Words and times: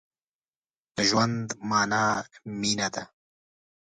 د 0.95 0.97
ژوند 1.09 1.47
مانا 1.69 2.03
مينه 2.59 2.87
ده. 2.93 3.03